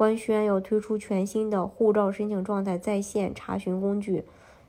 [0.00, 4.24] 官宣要推出全新的护照申请状态在线查询工具。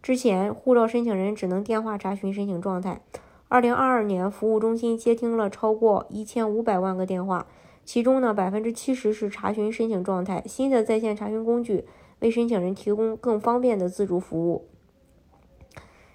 [0.00, 3.00] 之前，护照申请人只能电话查询申请状态。
[3.48, 7.48] 二零二二年，服务中心接听了超过一千五百万个电话，
[7.84, 10.44] 其中呢，百分之七十是查询申请状态。
[10.46, 11.84] 新的在线查询工具
[12.20, 14.68] 为申请人提供更方便的自助服务。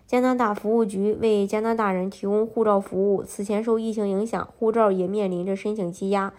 [0.08, 3.22] 加拿大服务局为加拿大人提供护照服务。
[3.23, 6.31] 此前受疫情影响，护照也面临着申请积压。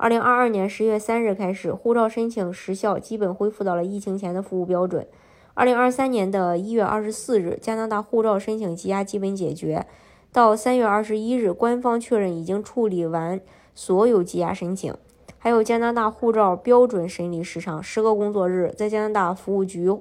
[0.00, 5.06] 二零二二年十月三日开始，护照申请时效基本恢复到了疫情前的服务标准。
[5.52, 9.84] 二零二三年的一月二十四日，加拿大护照申请积压基本解决。
[10.32, 13.38] 到三月二十一日，官方确认已经处理完
[13.74, 14.94] 所有积压申请。
[15.36, 19.94] 还有加拿大护照标准审理时长十个工作日，在加拿大服务局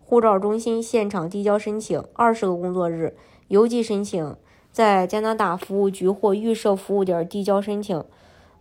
[0.00, 3.14] 护照中心现场递交申请二十个工作日，
[3.46, 4.34] 邮寄申请
[4.72, 8.02] 在加拿大服务局或预设服务点递交申请。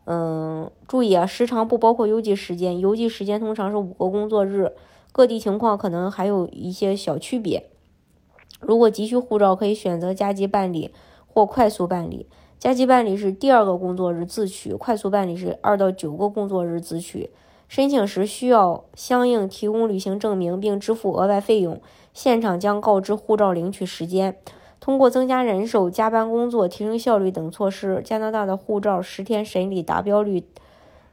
[0.06, 4.73] 嗯，注意啊，时长不包括邮寄时间，邮寄时间通常是五个工作日，
[5.12, 7.70] 各地情况可能还有一些小区别。
[8.59, 10.92] 如果急需护照，可以选择加急办理
[11.28, 12.28] 或快速办理。
[12.59, 17.30] 加急办理是第二个工作日自取，快速办理是二到九个工作日自取。
[17.68, 21.81] 申请时需要相应提供旅行证明，并支付额外费用，
[22.14, 24.38] 现场将告知护照领取时间。
[24.84, 30.44] 通过增加人手、加班工作、提升效率等措施，加拿大的护照十天审理达标率，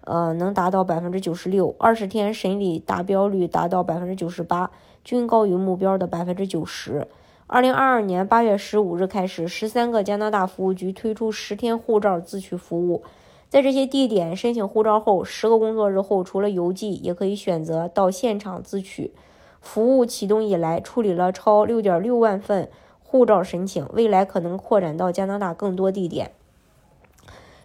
[0.01, 4.73] 呃，能达到百分之九十六；二十天审理达标率达到百分之九十八，
[5.05, 7.07] 均高于目标的百分之九十。
[7.47, 13.05] 二零二二年八月十五日开始，十三个加拿大服务局推出十天护照自取服务。
[13.49, 19.13] 在这些地点申请护照后，十个工作日后，除了邮寄，也可以选择到现场自取。
[19.61, 22.69] 服务启动以来，处理了超六点六万份。
[23.11, 26.31] 护照申请未来可能扩展到加拿大更多地点。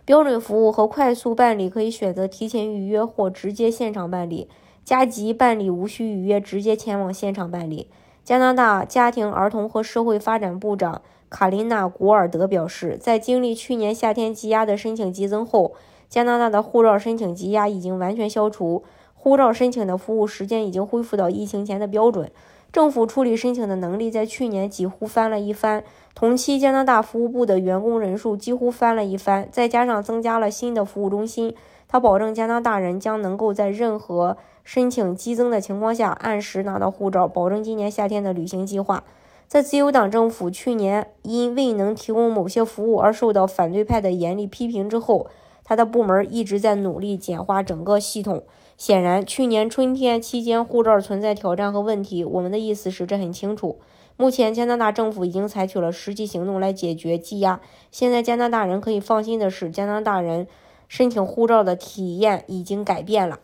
[0.04, 4.50] 标准服务和快速办理可以选择提前预约或直接现场办理。
[4.84, 7.88] 加急办理无需预约，直接前往现场办理。
[8.24, 15.74] 加拿大家庭、儿童和社会发展部长卡琳娜·古尔德表示，在经历去年夏天积压的申请激增后，
[16.10, 18.84] 加拿大的护照申请积压已经完全消除，
[19.14, 22.32] 护照申请的服务时间已经恢复到疫情前的标准。
[22.76, 25.82] 政府处理申请的能力在去年几乎翻了一番，
[26.14, 31.56] 同期加拿大服务部的员工人数几乎翻了一番，再加上增加了新的服务中心，
[31.88, 39.06] 他保证加拿大人将能够在任何申请激增的情况下按时拿到护照，保证今年夏天的旅行计划。
[39.48, 45.28] 在自由党政府去年因未能提供某些服务而受到反对派的严厉批评之后，
[45.66, 48.46] 他的部门一直在努力简化整个系统。
[48.78, 52.24] 显然，去年春天期间护照存在挑战和问题。
[52.24, 53.80] 我们的意思是，这很清楚。
[54.18, 57.60] 目前，加拿大政府已经采取了实际行动来解决积压。
[57.92, 60.48] 现在，加拿大人可以放心的是，加拿大人
[60.88, 63.40] 申请护照的体验已经改变了。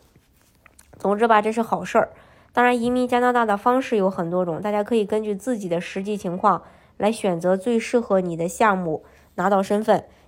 [0.97, 2.11] 总之吧，这是好事儿。
[2.53, 6.61] 当然，移民加拿大的方式有很多种，大家可以根据自己的实际情况
[6.97, 9.03] 来选择最适合你的项目，
[9.35, 10.03] 拿到身份。